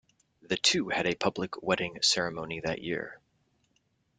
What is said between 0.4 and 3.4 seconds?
The two had a public wedding ceremony that year.